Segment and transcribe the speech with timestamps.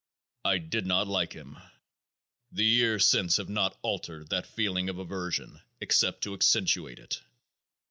[0.43, 1.59] I did not like him.
[2.51, 7.21] The years since have not altered that feeling of aversion except to accentuate it.